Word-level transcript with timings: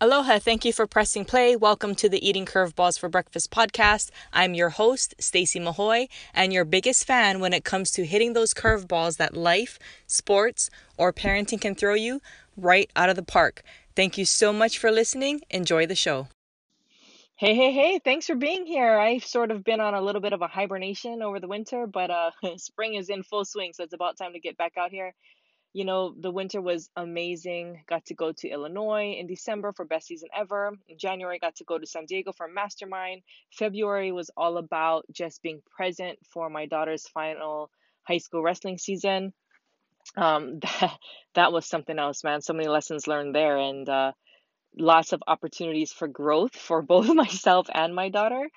Aloha, 0.00 0.40
thank 0.40 0.64
you 0.64 0.72
for 0.72 0.88
pressing 0.88 1.24
play. 1.24 1.54
Welcome 1.54 1.94
to 1.94 2.08
the 2.08 2.28
Eating 2.28 2.44
Curveballs 2.44 2.98
for 2.98 3.08
Breakfast 3.08 3.52
podcast. 3.52 4.10
I'm 4.32 4.52
your 4.52 4.70
host, 4.70 5.14
Stacy 5.20 5.60
Mahoe, 5.60 6.08
and 6.34 6.52
your 6.52 6.64
biggest 6.64 7.06
fan 7.06 7.38
when 7.38 7.52
it 7.52 7.64
comes 7.64 7.92
to 7.92 8.04
hitting 8.04 8.32
those 8.32 8.52
curveballs 8.52 9.18
that 9.18 9.36
life, 9.36 9.78
sports, 10.08 10.68
or 10.98 11.12
parenting 11.12 11.60
can 11.60 11.76
throw 11.76 11.94
you 11.94 12.20
right 12.56 12.90
out 12.96 13.08
of 13.08 13.14
the 13.14 13.22
park. 13.22 13.62
Thank 13.94 14.18
you 14.18 14.24
so 14.24 14.52
much 14.52 14.78
for 14.78 14.90
listening. 14.90 15.42
Enjoy 15.48 15.86
the 15.86 15.94
show. 15.94 16.26
Hey, 17.36 17.54
hey, 17.54 17.72
hey, 17.72 18.00
thanks 18.04 18.26
for 18.26 18.34
being 18.34 18.66
here. 18.66 18.98
I've 18.98 19.24
sort 19.24 19.52
of 19.52 19.62
been 19.62 19.80
on 19.80 19.94
a 19.94 20.02
little 20.02 20.20
bit 20.20 20.32
of 20.32 20.42
a 20.42 20.48
hibernation 20.48 21.22
over 21.22 21.38
the 21.38 21.48
winter, 21.48 21.86
but 21.86 22.10
uh 22.10 22.32
spring 22.56 22.94
is 22.94 23.10
in 23.10 23.22
full 23.22 23.44
swing, 23.44 23.72
so 23.72 23.84
it's 23.84 23.94
about 23.94 24.16
time 24.16 24.32
to 24.32 24.40
get 24.40 24.58
back 24.58 24.72
out 24.76 24.90
here 24.90 25.14
you 25.74 25.84
know, 25.84 26.14
the 26.16 26.30
winter 26.30 26.62
was 26.62 26.88
amazing. 26.96 27.82
Got 27.88 28.06
to 28.06 28.14
go 28.14 28.32
to 28.32 28.48
Illinois 28.48 29.16
in 29.18 29.26
December 29.26 29.72
for 29.72 29.84
best 29.84 30.06
season 30.06 30.28
ever. 30.34 30.70
In 30.88 30.98
January, 30.98 31.40
got 31.40 31.56
to 31.56 31.64
go 31.64 31.78
to 31.78 31.86
San 31.86 32.06
Diego 32.06 32.32
for 32.32 32.46
mastermind. 32.46 33.22
February 33.52 34.12
was 34.12 34.30
all 34.36 34.56
about 34.56 35.04
just 35.10 35.42
being 35.42 35.60
present 35.76 36.20
for 36.30 36.48
my 36.48 36.66
daughter's 36.66 37.08
final 37.08 37.70
high 38.04 38.18
school 38.18 38.40
wrestling 38.40 38.78
season. 38.78 39.32
Um, 40.16 40.60
that 40.62 40.98
that 41.34 41.52
was 41.52 41.66
something 41.66 41.98
else, 41.98 42.22
man. 42.22 42.40
So 42.40 42.52
many 42.52 42.68
lessons 42.68 43.08
learned 43.08 43.34
there, 43.34 43.58
and 43.58 43.88
uh, 43.88 44.12
lots 44.78 45.12
of 45.12 45.24
opportunities 45.26 45.92
for 45.92 46.06
growth 46.06 46.54
for 46.54 46.82
both 46.94 47.12
myself 47.12 47.66
and 47.74 47.92
my 47.96 48.10
daughter. 48.10 48.48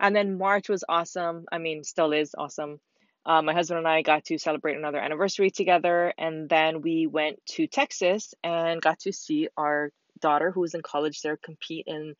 And 0.00 0.16
then 0.16 0.38
March 0.38 0.70
was 0.70 0.84
awesome. 0.88 1.44
I 1.52 1.58
mean, 1.58 1.84
still 1.84 2.12
is 2.12 2.34
awesome. 2.36 2.80
Uh, 3.24 3.42
my 3.42 3.52
husband 3.52 3.78
and 3.78 3.88
I 3.88 4.02
got 4.02 4.24
to 4.24 4.38
celebrate 4.38 4.76
another 4.76 4.98
anniversary 4.98 5.50
together, 5.50 6.12
and 6.18 6.48
then 6.48 6.82
we 6.82 7.06
went 7.06 7.38
to 7.50 7.66
Texas 7.66 8.34
and 8.42 8.82
got 8.82 8.98
to 9.00 9.12
see 9.12 9.48
our 9.56 9.90
daughter, 10.20 10.50
who 10.50 10.60
was 10.60 10.74
in 10.74 10.82
college 10.82 11.20
there, 11.22 11.36
compete 11.36 11.84
in 11.86 12.14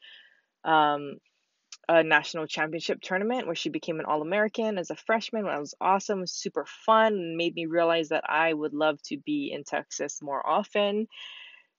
um, 0.65 1.17
a 1.89 2.05
national 2.05 2.47
championship 2.47 3.01
tournament 3.01 3.47
where 3.47 3.57
she 3.57 3.69
became 3.69 3.99
an 3.99 4.07
All 4.07 4.23
American 4.23 4.79
as 4.79 4.91
a 4.91 4.97
freshman. 4.97 5.45
That 5.45 5.59
was 5.59 5.75
awesome, 5.81 6.27
super 6.27 6.67
fun, 6.87 7.15
and 7.15 7.37
made 7.37 7.55
me 7.55 7.67
realize 7.67 8.11
that 8.11 8.25
I 8.29 8.53
would 8.53 8.73
love 8.73 9.03
to 9.07 9.17
be 9.17 9.53
in 9.53 9.65
Texas 9.65 10.23
more 10.23 10.47
often. 10.47 11.09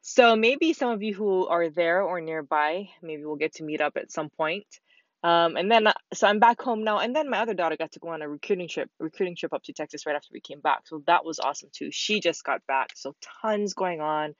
So 0.01 0.35
maybe 0.35 0.73
some 0.73 0.89
of 0.91 1.01
you 1.01 1.13
who 1.13 1.47
are 1.47 1.69
there 1.69 2.01
or 2.01 2.19
nearby, 2.19 2.89
maybe 3.01 3.23
we'll 3.23 3.37
get 3.37 3.53
to 3.55 3.63
meet 3.63 3.79
up 3.79 3.95
at 3.95 4.11
some 4.11 4.29
point. 4.29 4.67
Um, 5.23 5.55
and 5.55 5.71
then 5.71 5.87
uh, 5.87 5.93
so 6.13 6.27
I'm 6.27 6.39
back 6.39 6.61
home 6.61 6.83
now. 6.83 6.99
And 6.99 7.15
then 7.15 7.29
my 7.29 7.39
other 7.39 7.53
daughter 7.53 7.77
got 7.77 7.93
to 7.93 7.99
go 7.99 8.09
on 8.09 8.21
a 8.21 8.27
recruiting 8.27 8.67
trip, 8.67 8.89
recruiting 8.99 9.35
trip 9.37 9.53
up 9.53 9.63
to 9.63 9.73
Texas 9.73 10.05
right 10.05 10.15
after 10.15 10.29
we 10.33 10.41
came 10.41 10.59
back. 10.59 10.81
So 10.85 11.01
that 11.07 11.23
was 11.25 11.39
awesome 11.39 11.69
too. 11.71 11.89
She 11.91 12.19
just 12.19 12.43
got 12.43 12.65
back, 12.67 12.89
so 12.95 13.15
tons 13.41 13.73
going 13.73 14.01
on, 14.01 14.35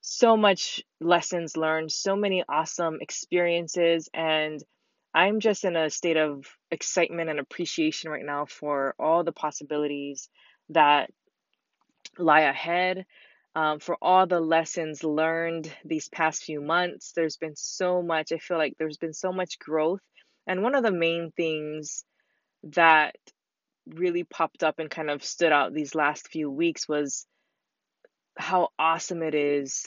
so 0.00 0.36
much 0.36 0.82
lessons 1.00 1.56
learned, 1.56 1.90
so 1.90 2.14
many 2.14 2.44
awesome 2.48 2.98
experiences, 3.00 4.08
and 4.14 4.62
I'm 5.12 5.40
just 5.40 5.64
in 5.64 5.74
a 5.74 5.90
state 5.90 6.16
of 6.16 6.46
excitement 6.70 7.28
and 7.30 7.40
appreciation 7.40 8.10
right 8.10 8.24
now 8.24 8.46
for 8.46 8.94
all 8.98 9.24
the 9.24 9.32
possibilities 9.32 10.28
that 10.68 11.10
lie 12.18 12.42
ahead. 12.42 13.04
Um, 13.56 13.80
for 13.80 13.96
all 14.00 14.28
the 14.28 14.38
lessons 14.38 15.02
learned 15.02 15.68
these 15.84 16.08
past 16.08 16.44
few 16.44 16.60
months. 16.60 17.10
There's 17.16 17.36
been 17.36 17.56
so 17.56 18.00
much, 18.00 18.30
I 18.30 18.38
feel 18.38 18.58
like 18.58 18.74
there's 18.78 18.96
been 18.96 19.12
so 19.12 19.32
much 19.32 19.58
growth 19.58 19.98
and 20.50 20.64
one 20.64 20.74
of 20.74 20.82
the 20.82 20.90
main 20.90 21.30
things 21.30 22.04
that 22.64 23.14
really 23.86 24.24
popped 24.24 24.64
up 24.64 24.80
and 24.80 24.90
kind 24.90 25.08
of 25.08 25.22
stood 25.24 25.52
out 25.52 25.72
these 25.72 25.94
last 25.94 26.26
few 26.26 26.50
weeks 26.50 26.88
was 26.88 27.24
how 28.36 28.70
awesome 28.76 29.22
it 29.22 29.36
is 29.36 29.86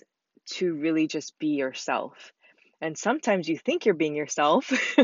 to 0.52 0.74
really 0.74 1.08
just 1.08 1.38
be 1.38 1.48
yourself. 1.48 2.32
And 2.80 2.98
sometimes 2.98 3.50
you 3.50 3.58
think 3.58 3.86
you're 3.86 3.94
being 3.94 4.16
yourself. 4.16 4.72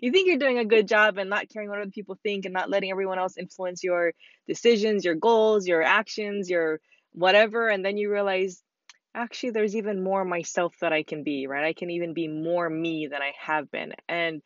you 0.00 0.12
think 0.12 0.28
you're 0.28 0.38
doing 0.38 0.58
a 0.58 0.64
good 0.64 0.86
job 0.86 1.18
and 1.18 1.28
not 1.28 1.48
caring 1.48 1.70
what 1.70 1.80
other 1.80 1.90
people 1.90 2.16
think 2.22 2.44
and 2.44 2.54
not 2.54 2.70
letting 2.70 2.92
everyone 2.92 3.18
else 3.18 3.36
influence 3.36 3.82
your 3.82 4.12
decisions, 4.46 5.04
your 5.04 5.16
goals, 5.16 5.66
your 5.66 5.82
actions, 5.82 6.48
your 6.48 6.78
whatever. 7.14 7.66
And 7.66 7.84
then 7.84 7.96
you 7.96 8.12
realize, 8.12 8.62
actually, 9.12 9.50
there's 9.50 9.74
even 9.74 10.04
more 10.04 10.24
myself 10.24 10.76
that 10.82 10.92
I 10.92 11.02
can 11.02 11.24
be, 11.24 11.48
right? 11.48 11.64
I 11.64 11.72
can 11.72 11.90
even 11.90 12.14
be 12.14 12.28
more 12.28 12.70
me 12.70 13.08
than 13.08 13.22
I 13.22 13.32
have 13.40 13.72
been. 13.72 13.94
And 14.08 14.40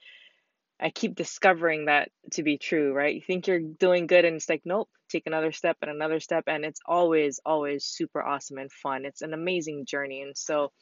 I 0.80 0.90
keep 0.90 1.14
discovering 1.14 1.86
that 1.86 2.10
to 2.32 2.42
be 2.42 2.58
true, 2.58 2.92
right? 2.92 3.14
You 3.14 3.20
think 3.20 3.46
you're 3.46 3.60
doing 3.60 4.06
good 4.06 4.24
and 4.24 4.36
it's 4.36 4.48
like, 4.48 4.62
nope, 4.64 4.88
take 5.08 5.26
another 5.26 5.52
step 5.52 5.76
and 5.82 5.90
another 5.90 6.20
step. 6.20 6.44
And 6.46 6.64
it's 6.64 6.80
always, 6.84 7.40
always 7.46 7.84
super 7.84 8.22
awesome 8.22 8.58
and 8.58 8.72
fun. 8.72 9.04
It's 9.04 9.22
an 9.22 9.34
amazing 9.34 9.86
journey. 9.86 10.22
And 10.22 10.36
so 10.36 10.72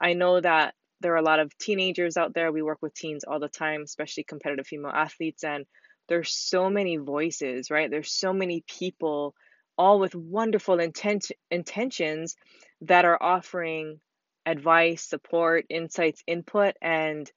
I 0.00 0.14
know 0.14 0.40
that 0.40 0.74
there 1.00 1.12
are 1.12 1.16
a 1.16 1.22
lot 1.22 1.40
of 1.40 1.56
teenagers 1.58 2.16
out 2.16 2.34
there. 2.34 2.52
We 2.52 2.62
work 2.62 2.78
with 2.80 2.94
teens 2.94 3.24
all 3.24 3.40
the 3.40 3.48
time, 3.48 3.82
especially 3.82 4.24
competitive 4.24 4.66
female 4.66 4.92
athletes. 4.92 5.42
And 5.42 5.66
there's 6.08 6.30
so 6.30 6.70
many 6.70 6.96
voices, 6.96 7.70
right? 7.70 7.90
There's 7.90 8.12
so 8.12 8.32
many 8.32 8.64
people, 8.68 9.34
all 9.76 9.98
with 9.98 10.14
wonderful 10.14 10.78
intent 10.78 11.30
intentions 11.50 12.36
that 12.82 13.04
are 13.04 13.20
offering 13.20 14.00
advice, 14.46 15.02
support, 15.02 15.66
insights, 15.68 16.22
input, 16.26 16.74
and 16.80 17.30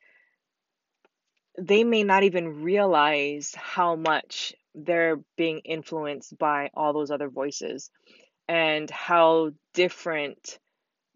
they 1.57 1.83
may 1.83 2.03
not 2.03 2.23
even 2.23 2.63
realize 2.63 3.53
how 3.55 3.95
much 3.95 4.53
they're 4.73 5.19
being 5.37 5.59
influenced 5.59 6.37
by 6.37 6.69
all 6.73 6.93
those 6.93 7.11
other 7.11 7.29
voices 7.29 7.89
and 8.47 8.89
how 8.89 9.51
different 9.73 10.59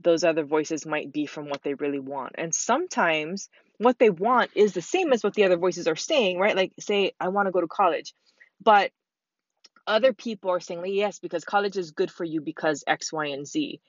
those 0.01 0.23
other 0.23 0.45
voices 0.45 0.85
might 0.85 1.11
be 1.11 1.25
from 1.25 1.49
what 1.49 1.61
they 1.63 1.73
really 1.73 1.99
want. 1.99 2.33
And 2.37 2.55
sometimes 2.55 3.49
what 3.77 3.99
they 3.99 4.09
want 4.09 4.51
is 4.55 4.73
the 4.73 4.81
same 4.81 5.11
as 5.11 5.23
what 5.23 5.33
the 5.33 5.43
other 5.43 5.57
voices 5.57 5.87
are 5.87 5.95
saying, 5.95 6.39
right? 6.39 6.55
Like, 6.55 6.71
say, 6.79 7.11
I 7.19 7.29
want 7.29 7.47
to 7.47 7.51
go 7.51 7.61
to 7.61 7.67
college, 7.67 8.13
but 8.63 8.91
other 9.85 10.13
people 10.13 10.51
are 10.51 10.59
saying, 10.59 10.83
yes, 10.85 11.19
because 11.19 11.43
college 11.43 11.77
is 11.77 11.91
good 11.91 12.11
for 12.11 12.23
you 12.23 12.41
because 12.41 12.83
X, 12.87 13.11
Y, 13.11 13.27
and 13.27 13.45
Z. 13.45 13.81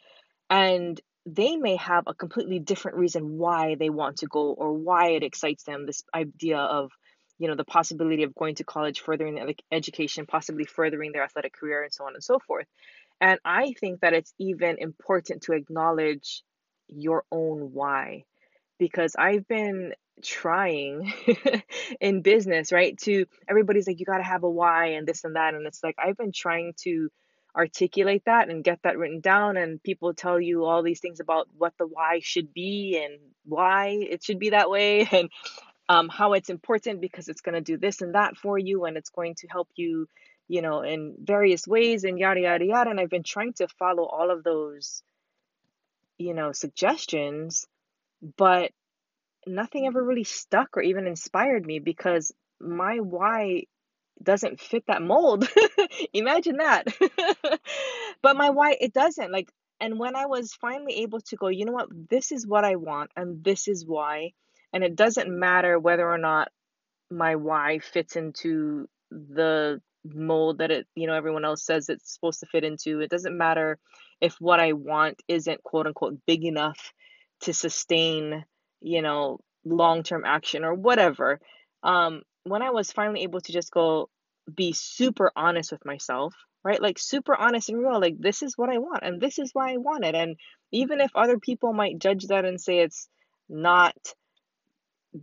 And 0.49 1.01
they 1.27 1.57
may 1.57 1.77
have 1.77 2.05
a 2.07 2.15
completely 2.15 2.59
different 2.59 2.97
reason 2.99 3.39
why 3.39 3.75
they 3.75 3.91
want 3.91 4.19
to 4.19 4.27
go 4.27 4.53
or 4.53 4.73
why 4.73 5.11
it 5.11 5.23
excites 5.23 5.65
them 5.65 5.87
this 5.87 6.03
idea 6.15 6.59
of 6.59 6.91
you 7.39 7.49
know 7.49 7.57
the 7.57 7.65
possibility 7.65 8.23
of 8.23 8.35
going 8.35 8.55
to 8.55 8.65
college 8.65 9.01
furthering 9.01 9.35
their 9.35 9.49
education 9.73 10.27
possibly 10.27 10.65
furthering 10.65 11.13
their 11.13 11.25
athletic 11.25 11.53
career 11.53 11.83
and 11.83 11.93
so 11.93 12.05
on 12.05 12.15
and 12.15 12.25
so 12.25 12.39
forth. 12.39 12.67
And 13.21 13.39
i 13.45 13.75
think 13.81 14.01
that 14.01 14.15
it's 14.15 14.33
even 14.39 14.77
important 14.79 15.43
to 15.43 15.53
acknowledge 15.53 16.43
your 16.89 17.25
own 17.31 17.73
why 17.73 18.25
because 18.79 19.15
i've 19.17 19.47
been 19.47 19.93
trying 20.23 21.13
in 22.01 22.23
business 22.23 22.73
right 22.73 22.99
to 22.99 23.27
everybody's 23.49 23.87
like 23.87 24.01
you 24.01 24.07
got 24.07 24.19
to 24.19 24.23
have 24.23 24.43
a 24.43 24.51
why 24.51 24.89
and 24.89 25.07
this 25.07 25.25
and 25.25 25.37
that 25.37 25.55
and 25.55 25.67
it's 25.67 25.83
like 25.83 25.95
i've 25.99 26.17
been 26.17 26.33
trying 26.33 26.75
to 26.83 27.09
articulate 27.57 28.23
that 28.27 28.49
and 28.49 28.65
get 28.65 28.81
that 28.83 28.99
written 28.99 29.21
down 29.21 29.57
and 29.57 29.83
people 29.83 30.15
tell 30.15 30.41
you 30.41 30.65
all 30.65 30.83
these 30.83 31.01
things 31.01 31.21
about 31.21 31.49
what 31.57 31.73
the 31.79 31.87
why 31.87 32.21
should 32.23 32.53
be 32.53 33.01
and 33.03 33.19
why 33.45 33.89
it 33.89 34.23
should 34.23 34.39
be 34.39 34.51
that 34.51 34.71
way 34.71 35.07
and 35.13 35.31
um, 35.89 36.09
how 36.09 36.35
it's 36.35 36.51
important 36.51 37.01
because 37.01 37.29
it's 37.29 37.41
going 37.41 37.55
to 37.55 37.61
do 37.61 37.77
this 37.77 38.01
and 38.01 38.15
that 38.15 38.37
for 38.37 38.59
you 38.59 38.85
and 38.85 38.97
it's 38.97 39.11
going 39.11 39.35
to 39.37 39.49
help 39.49 39.69
you 39.75 40.07
you 40.49 40.63
know 40.63 40.83
in 40.83 41.17
various 41.19 41.67
ways 41.67 42.05
and 42.05 42.19
yada 42.19 42.41
yada 42.41 42.65
yada 42.65 42.91
and 42.91 43.01
i've 43.01 43.11
been 43.11 43.23
trying 43.23 43.53
to 43.53 43.67
follow 43.79 44.05
all 44.05 44.31
of 44.31 44.45
those 44.45 45.03
you 46.19 46.35
know 46.35 46.53
suggestions 46.53 47.67
but 48.37 48.71
nothing 49.47 49.87
ever 49.87 50.03
really 50.03 50.25
stuck 50.25 50.77
or 50.77 50.83
even 50.83 51.07
inspired 51.07 51.65
me 51.65 51.79
because 51.79 52.33
my 52.61 52.99
why 52.99 53.65
doesn't 54.23 54.61
fit 54.61 54.85
that 54.87 55.03
mold. 55.03 55.49
Imagine 56.13 56.59
that. 56.59 56.87
but 58.23 58.37
my 58.37 58.51
why, 58.51 58.77
it 58.81 58.93
doesn't. 58.93 59.33
Like, 59.33 59.51
and 59.81 59.99
when 59.99 60.15
I 60.15 60.27
was 60.27 60.53
finally 60.53 61.03
able 61.03 61.21
to 61.21 61.37
go, 61.37 61.49
you 61.49 61.65
know 61.65 61.73
what, 61.73 61.89
this 62.11 62.33
is 62.33 62.47
what 62.47 62.65
I 62.65 62.77
want, 62.77 63.11
and 63.17 63.43
this 63.43 63.67
is 63.69 63.87
why, 63.87 64.33
and 64.73 64.85
it 64.85 64.95
doesn't 64.95 65.29
matter 65.29 65.79
whether 65.79 66.09
or 66.09 66.19
not 66.19 66.49
my 67.11 67.37
why 67.37 67.79
fits 67.79 68.17
into 68.17 68.89
the 69.11 69.81
mold 70.05 70.59
that 70.59 70.71
it, 70.71 70.87
you 70.95 71.07
know, 71.07 71.15
everyone 71.15 71.45
else 71.45 71.65
says 71.65 71.89
it's 71.89 72.15
supposed 72.15 72.41
to 72.41 72.47
fit 72.47 72.65
into. 72.65 73.01
It 73.01 73.11
doesn't 73.11 73.37
matter 73.37 73.79
if 74.21 74.37
what 74.39 74.61
I 74.61 74.73
want 74.73 75.21
isn't 75.29 75.63
quote 75.63 75.87
unquote 75.87 76.19
big 76.27 76.45
enough 76.45 76.93
to 77.43 77.53
sustain, 77.53 78.45
you 78.81 79.03
know, 79.03 79.41
long 79.65 80.03
term 80.03 80.25
action 80.25 80.65
or 80.65 80.75
whatever. 80.75 81.41
Um, 81.83 82.23
when 82.45 82.63
I 82.63 82.71
was 82.71 82.93
finally 82.93 83.23
able 83.23 83.41
to 83.41 83.53
just 83.53 83.71
go 83.71 84.09
be 84.53 84.73
super 84.73 85.31
honest 85.37 85.73
with 85.73 85.85
myself, 85.85 86.35
right? 86.65 86.81
Like 86.81 86.99
super 86.99 87.35
honest 87.35 87.69
and 87.69 87.79
real, 87.79 88.01
like 88.01 88.19
this 88.19 88.43
is 88.43 88.57
what 88.57 88.71
I 88.71 88.79
want 88.79 89.03
and 89.03 89.21
this 89.21 89.39
is 89.39 89.51
why 89.53 89.73
I 89.73 89.77
want 89.77 90.05
it. 90.05 90.15
And 90.15 90.37
even 90.73 91.01
if 91.01 91.11
other 91.15 91.39
people 91.39 91.73
might 91.73 91.99
judge 91.99 92.27
that 92.27 92.45
and 92.45 92.61
say 92.61 92.79
it's 92.79 93.09
not 93.49 93.97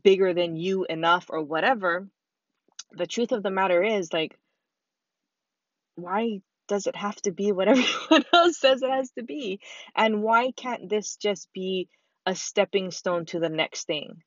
bigger 0.03 0.33
than 0.33 0.55
you 0.55 0.85
enough 0.85 1.27
or 1.29 1.43
whatever, 1.43 2.07
the 2.91 3.07
truth 3.07 3.31
of 3.31 3.43
the 3.43 3.51
matter 3.51 3.83
is 3.83 4.13
like 4.13 4.37
why 5.95 6.41
does 6.67 6.85
it 6.85 6.95
have 6.95 7.15
to 7.23 7.31
be 7.31 7.51
what 7.53 7.67
everyone 7.67 8.25
else 8.33 8.59
says 8.59 8.81
it 8.81 8.89
has 8.89 9.11
to 9.11 9.23
be? 9.23 9.59
And 9.95 10.21
why 10.21 10.51
can't 10.51 10.89
this 10.89 11.15
just 11.15 11.47
be 11.53 11.87
a 12.27 12.35
stepping 12.35 12.91
stone 12.91 13.25
to 13.25 13.39
the 13.39 13.49
next 13.49 13.87
thing. 13.87 14.21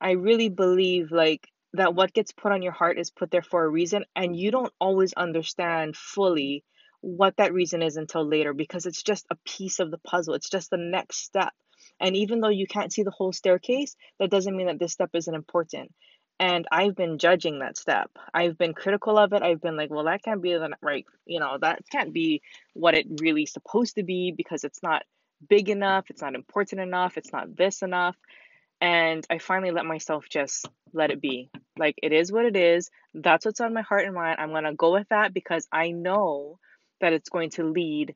I 0.00 0.12
really 0.12 0.50
believe 0.50 1.10
like 1.10 1.48
that 1.74 1.94
what 1.94 2.12
gets 2.12 2.32
put 2.32 2.52
on 2.52 2.62
your 2.62 2.72
heart 2.72 2.98
is 2.98 3.10
put 3.10 3.30
there 3.30 3.42
for 3.42 3.64
a 3.64 3.68
reason 3.68 4.04
and 4.16 4.36
you 4.36 4.50
don't 4.50 4.72
always 4.80 5.12
understand 5.12 5.96
fully 5.96 6.64
what 7.00 7.36
that 7.36 7.52
reason 7.52 7.82
is 7.82 7.96
until 7.96 8.26
later 8.26 8.52
because 8.52 8.86
it's 8.86 9.02
just 9.02 9.26
a 9.30 9.36
piece 9.44 9.78
of 9.78 9.90
the 9.90 9.98
puzzle. 9.98 10.34
It's 10.34 10.50
just 10.50 10.70
the 10.70 10.78
next 10.78 11.18
step. 11.18 11.52
And 12.00 12.16
even 12.16 12.40
though 12.40 12.48
you 12.48 12.66
can't 12.66 12.92
see 12.92 13.02
the 13.02 13.10
whole 13.10 13.32
staircase, 13.32 13.96
that 14.18 14.30
doesn't 14.30 14.56
mean 14.56 14.66
that 14.66 14.78
this 14.78 14.92
step 14.92 15.10
isn't 15.14 15.34
important. 15.34 15.92
And 16.40 16.66
I've 16.70 16.94
been 16.94 17.18
judging 17.18 17.58
that 17.58 17.76
step. 17.76 18.10
I've 18.32 18.56
been 18.56 18.72
critical 18.72 19.18
of 19.18 19.32
it. 19.32 19.42
I've 19.42 19.60
been 19.60 19.76
like, 19.76 19.90
well, 19.90 20.04
that 20.04 20.22
can't 20.22 20.42
be 20.42 20.52
the 20.52 20.70
right, 20.80 21.04
you 21.26 21.40
know, 21.40 21.58
that 21.60 21.82
can't 21.90 22.12
be 22.12 22.42
what 22.74 22.94
it 22.94 23.06
really 23.20 23.46
supposed 23.46 23.96
to 23.96 24.04
be 24.04 24.32
because 24.36 24.62
it's 24.62 24.82
not 24.82 25.02
big 25.48 25.68
enough, 25.68 26.10
it's 26.10 26.22
not 26.22 26.34
important 26.34 26.80
enough, 26.80 27.16
it's 27.16 27.32
not 27.32 27.56
this 27.56 27.82
enough. 27.82 28.16
And 28.80 29.26
I 29.28 29.38
finally 29.38 29.72
let 29.72 29.86
myself 29.86 30.26
just 30.30 30.68
let 30.92 31.10
it 31.10 31.20
be. 31.20 31.50
Like, 31.76 31.96
it 32.02 32.12
is 32.12 32.30
what 32.30 32.44
it 32.44 32.56
is. 32.56 32.90
That's 33.14 33.44
what's 33.44 33.60
on 33.60 33.74
my 33.74 33.82
heart 33.82 34.04
and 34.04 34.14
mind. 34.14 34.38
I'm 34.38 34.50
going 34.50 34.64
to 34.64 34.74
go 34.74 34.92
with 34.92 35.08
that 35.08 35.34
because 35.34 35.66
I 35.72 35.90
know 35.90 36.58
that 37.00 37.12
it's 37.12 37.28
going 37.28 37.50
to 37.50 37.64
lead 37.64 38.14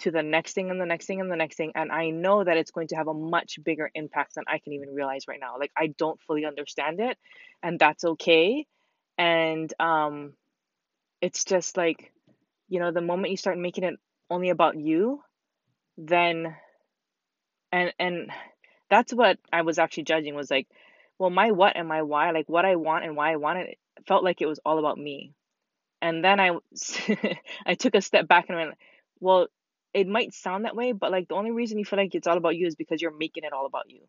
to 0.00 0.10
the 0.10 0.22
next 0.22 0.52
thing 0.54 0.70
and 0.70 0.80
the 0.80 0.86
next 0.86 1.06
thing 1.06 1.20
and 1.20 1.30
the 1.30 1.36
next 1.36 1.56
thing. 1.56 1.72
And 1.74 1.90
I 1.90 2.10
know 2.10 2.42
that 2.44 2.56
it's 2.56 2.70
going 2.70 2.88
to 2.88 2.96
have 2.96 3.08
a 3.08 3.14
much 3.14 3.58
bigger 3.64 3.90
impact 3.94 4.34
than 4.34 4.44
I 4.46 4.58
can 4.58 4.72
even 4.72 4.94
realize 4.94 5.26
right 5.28 5.40
now. 5.40 5.58
Like, 5.58 5.72
I 5.76 5.88
don't 5.98 6.20
fully 6.22 6.44
understand 6.44 7.00
it, 7.00 7.18
and 7.62 7.78
that's 7.78 8.04
okay. 8.04 8.66
And 9.18 9.72
um, 9.78 10.34
it's 11.20 11.44
just 11.44 11.76
like, 11.76 12.12
you 12.68 12.80
know, 12.80 12.92
the 12.92 13.00
moment 13.00 13.32
you 13.32 13.36
start 13.36 13.58
making 13.58 13.84
it 13.84 13.94
only 14.30 14.50
about 14.50 14.78
you, 14.78 15.22
then, 15.98 16.54
and, 17.72 17.92
and, 17.98 18.30
that's 18.90 19.12
what 19.12 19.38
I 19.52 19.62
was 19.62 19.78
actually 19.78 20.04
judging 20.04 20.34
was 20.34 20.50
like, 20.50 20.68
well, 21.18 21.30
my 21.30 21.52
what 21.52 21.76
and 21.76 21.88
my 21.88 22.02
why, 22.02 22.30
like 22.32 22.48
what 22.48 22.64
I 22.64 22.76
want 22.76 23.04
and 23.04 23.16
why 23.16 23.32
I 23.32 23.36
want 23.36 23.58
it, 23.60 23.78
felt 24.06 24.24
like 24.24 24.40
it 24.40 24.46
was 24.46 24.60
all 24.64 24.78
about 24.78 24.98
me. 24.98 25.32
And 26.02 26.24
then 26.24 26.40
I 26.40 26.56
I 27.66 27.74
took 27.74 27.94
a 27.94 28.02
step 28.02 28.26
back 28.26 28.46
and 28.48 28.58
went, 28.58 28.74
well, 29.20 29.46
it 29.92 30.08
might 30.08 30.34
sound 30.34 30.64
that 30.64 30.76
way, 30.76 30.92
but 30.92 31.10
like 31.10 31.28
the 31.28 31.34
only 31.34 31.50
reason 31.50 31.78
you 31.78 31.84
feel 31.84 31.98
like 31.98 32.14
it's 32.14 32.26
all 32.26 32.36
about 32.36 32.56
you 32.56 32.66
is 32.66 32.74
because 32.74 33.02
you're 33.02 33.16
making 33.16 33.44
it 33.44 33.52
all 33.52 33.66
about 33.66 33.90
you. 33.90 34.02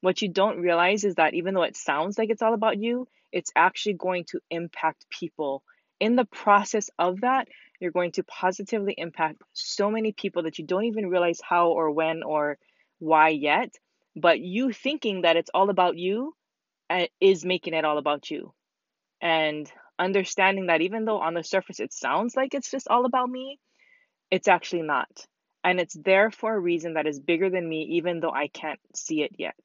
What 0.00 0.22
you 0.22 0.28
don't 0.28 0.60
realize 0.60 1.04
is 1.04 1.16
that 1.16 1.34
even 1.34 1.54
though 1.54 1.62
it 1.62 1.76
sounds 1.76 2.18
like 2.18 2.30
it's 2.30 2.42
all 2.42 2.54
about 2.54 2.78
you, 2.78 3.08
it's 3.32 3.52
actually 3.56 3.94
going 3.94 4.24
to 4.26 4.40
impact 4.50 5.06
people. 5.10 5.62
In 6.00 6.14
the 6.16 6.24
process 6.24 6.90
of 6.98 7.22
that, 7.22 7.48
you're 7.80 7.90
going 7.90 8.12
to 8.12 8.22
positively 8.22 8.94
impact 8.96 9.42
so 9.52 9.90
many 9.90 10.12
people 10.12 10.44
that 10.44 10.58
you 10.58 10.64
don't 10.64 10.84
even 10.84 11.08
realize 11.08 11.40
how 11.42 11.70
or 11.70 11.90
when 11.90 12.22
or 12.22 12.58
why 12.98 13.28
yet. 13.30 13.74
But 14.20 14.40
you 14.40 14.72
thinking 14.72 15.22
that 15.22 15.36
it's 15.36 15.50
all 15.54 15.70
about 15.70 15.96
you 15.98 16.34
uh, 16.90 17.06
is 17.20 17.44
making 17.44 17.74
it 17.74 17.84
all 17.84 17.98
about 17.98 18.30
you. 18.30 18.52
And 19.20 19.70
understanding 19.98 20.66
that 20.66 20.80
even 20.82 21.04
though 21.04 21.20
on 21.20 21.34
the 21.34 21.44
surface 21.44 21.80
it 21.80 21.92
sounds 21.92 22.36
like 22.36 22.54
it's 22.54 22.70
just 22.70 22.88
all 22.88 23.04
about 23.06 23.30
me, 23.30 23.58
it's 24.30 24.48
actually 24.48 24.82
not. 24.82 25.08
And 25.64 25.80
it's 25.80 25.94
there 25.94 26.30
for 26.30 26.54
a 26.54 26.60
reason 26.60 26.94
that 26.94 27.06
is 27.06 27.20
bigger 27.20 27.50
than 27.50 27.68
me, 27.68 27.82
even 27.96 28.20
though 28.20 28.32
I 28.32 28.48
can't 28.48 28.80
see 28.94 29.22
it 29.22 29.32
yet. 29.38 29.56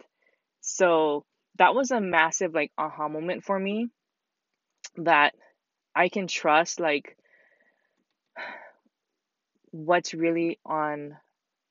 So 0.61 1.25
that 1.57 1.75
was 1.75 1.91
a 1.91 2.01
massive, 2.01 2.53
like, 2.53 2.71
aha 2.77 3.07
moment 3.07 3.43
for 3.43 3.59
me 3.59 3.89
that 4.97 5.33
I 5.95 6.09
can 6.09 6.27
trust, 6.27 6.79
like, 6.79 7.17
what's 9.71 10.13
really 10.13 10.59
on 10.65 11.17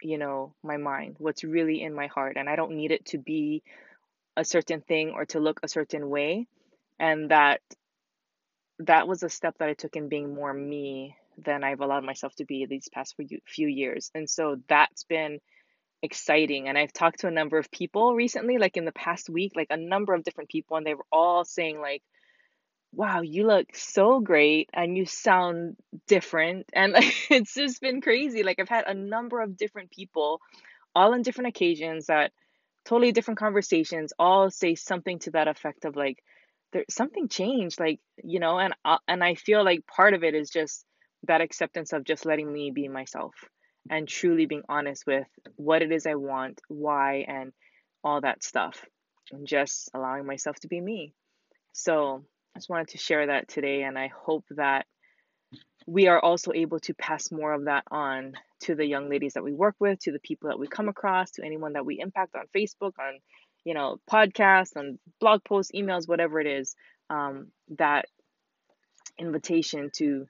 you 0.04 0.19
know, 0.19 0.54
my 0.62 0.76
mind, 0.76 1.16
what's 1.19 1.44
really 1.44 1.82
in 1.82 1.94
my 1.94 2.06
heart. 2.06 2.37
And 2.37 2.49
I 2.49 2.56
don't 2.56 2.76
need 2.76 2.90
it 2.90 3.06
to 3.06 3.19
be 3.19 3.62
a 4.37 4.44
certain 4.44 4.81
thing 4.81 5.10
or 5.10 5.26
to 5.26 5.40
look 5.40 5.60
a 5.62 5.69
certain 5.69 6.08
way. 6.08 6.46
And 6.99 7.31
that 7.31 7.60
that 8.81 9.06
was 9.06 9.22
a 9.22 9.28
step 9.28 9.56
that 9.58 9.69
I 9.69 9.75
took 9.75 9.96
in 9.96 10.08
being 10.08 10.34
more 10.34 10.52
me 10.52 11.16
than 11.44 11.64
I've 11.64 11.81
allowed 11.81 12.04
myself 12.04 12.34
to 12.37 12.44
be 12.44 12.66
these 12.66 12.88
past 12.93 13.14
few 13.46 13.69
years. 13.69 14.10
And 14.14 14.28
so 14.28 14.56
that's 14.69 15.04
been 15.04 15.38
exciting. 16.02 16.69
And 16.69 16.76
I've 16.76 16.93
talked 16.93 17.20
to 17.20 17.28
a 17.28 17.32
number 17.32 17.58
of 17.58 17.70
people 17.70 18.14
recently, 18.14 18.58
like 18.58 18.76
in 18.76 18.84
the 18.84 18.93
past 18.93 19.31
week, 19.31 19.52
like 19.54 19.69
a 19.70 19.76
number 19.76 20.14
of 20.14 20.25
different 20.25 20.50
people, 20.50 20.76
and 20.76 20.87
they 20.87 20.94
were 20.94 21.06
all 21.12 21.44
saying, 21.44 21.81
like, 21.81 22.02
wow, 22.92 23.22
you 23.22 23.46
look 23.46 23.74
so 23.74 24.20
great 24.20 24.68
and 24.72 24.96
you 24.96 25.06
sound 25.06 25.76
different. 26.06 26.66
And 26.72 26.92
like, 26.92 27.14
it's 27.30 27.54
just 27.54 27.80
been 27.80 28.00
crazy. 28.00 28.42
Like, 28.42 28.60
I've 28.60 28.68
had 28.68 28.86
a 28.86 28.94
number 28.94 29.40
of 29.40 29.56
different 29.56 29.90
people, 29.90 30.40
all 30.94 31.14
on 31.14 31.22
different 31.22 31.48
occasions, 31.48 32.06
that 32.06 32.32
totally 32.84 33.12
different 33.12 33.38
conversations, 33.38 34.12
all 34.18 34.50
say 34.50 34.74
something 34.74 35.18
to 35.20 35.30
that 35.32 35.48
effect 35.48 35.84
of 35.84 35.96
like, 35.96 36.22
there's 36.72 36.86
something 36.90 37.28
changed, 37.28 37.78
like, 37.80 38.00
you 38.22 38.40
know, 38.40 38.58
and, 38.58 38.74
uh, 38.84 38.98
and 39.06 39.22
I 39.22 39.34
feel 39.34 39.64
like 39.64 39.86
part 39.86 40.14
of 40.14 40.24
it 40.24 40.34
is 40.34 40.50
just 40.50 40.84
that 41.24 41.40
acceptance 41.40 41.92
of 41.92 42.04
just 42.04 42.26
letting 42.26 42.50
me 42.50 42.70
be 42.70 42.88
myself 42.88 43.34
and 43.90 44.08
truly 44.08 44.46
being 44.46 44.62
honest 44.68 45.06
with 45.06 45.26
what 45.56 45.82
it 45.82 45.92
is 45.92 46.06
I 46.06 46.14
want, 46.14 46.60
why, 46.68 47.24
and 47.28 47.52
all 48.02 48.20
that 48.22 48.42
stuff, 48.42 48.84
and 49.30 49.46
just 49.46 49.90
allowing 49.94 50.26
myself 50.26 50.56
to 50.60 50.68
be 50.68 50.80
me. 50.80 51.14
So, 51.72 52.24
I 52.54 52.58
just 52.58 52.69
wanted 52.69 52.88
to 52.88 52.99
share 52.99 53.26
that 53.26 53.49
today, 53.49 53.82
and 53.82 53.99
I 53.99 54.08
hope 54.08 54.44
that 54.50 54.87
we 55.87 56.06
are 56.06 56.20
also 56.20 56.52
able 56.52 56.78
to 56.81 56.94
pass 56.94 57.32
more 57.32 57.52
of 57.52 57.64
that 57.64 57.84
on 57.90 58.34
to 58.60 58.75
the 58.75 58.87
young 58.87 59.08
ladies 59.08 59.34
that 59.34 59.43
we 59.44 59.52
work 59.52 59.75
with, 59.81 59.99
to 60.00 60.12
the 60.12 60.20
people 60.20 60.49
that 60.49 60.58
we 60.58 60.69
come 60.69 60.88
across, 60.88 61.32
to 61.32 61.44
anyone 61.44 61.72
that 61.72 61.87
we 61.87 62.00
impact 62.00 62.34
on 62.37 62.44
Facebook, 62.54 62.93
on 62.99 63.19
you 63.64 63.75
know 63.75 63.99
podcasts, 64.10 64.76
on 64.76 64.99
blog 65.20 65.43
posts, 65.44 65.72
emails, 65.75 66.08
whatever 66.08 66.40
it 66.40 66.46
is. 66.46 66.75
Um, 67.10 67.49
that 67.78 68.06
invitation 69.19 69.90
to 69.96 70.26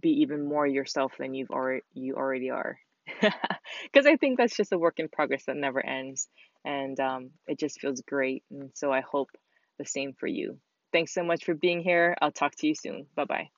be 0.00 0.10
even 0.22 0.46
more 0.46 0.66
yourself 0.66 1.12
than 1.18 1.34
you've 1.34 1.50
already 1.50 1.82
you 1.94 2.16
already 2.16 2.50
are, 2.50 2.78
because 3.20 4.06
I 4.06 4.16
think 4.16 4.38
that's 4.38 4.56
just 4.56 4.72
a 4.72 4.78
work 4.78 4.98
in 4.98 5.08
progress 5.08 5.44
that 5.46 5.56
never 5.56 5.84
ends, 5.84 6.28
and 6.64 6.98
um, 7.00 7.30
it 7.46 7.58
just 7.58 7.80
feels 7.80 8.02
great. 8.02 8.44
And 8.50 8.70
so 8.74 8.92
I 8.92 9.00
hope 9.02 9.30
the 9.78 9.86
same 9.86 10.14
for 10.18 10.26
you. 10.26 10.58
Thanks 10.92 11.12
so 11.14 11.22
much 11.22 11.44
for 11.44 11.54
being 11.54 11.80
here. 11.80 12.16
I'll 12.20 12.32
talk 12.32 12.54
to 12.56 12.66
you 12.66 12.74
soon. 12.74 13.06
Bye 13.14 13.24
bye. 13.24 13.50